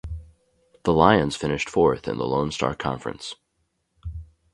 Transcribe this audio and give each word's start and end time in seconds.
The 0.81 0.93
Lions 0.93 1.35
finished 1.35 1.69
fourth 1.69 2.07
in 2.07 2.17
the 2.17 2.25
Lone 2.25 2.49
Star 2.49 2.73
Conference. 2.73 3.35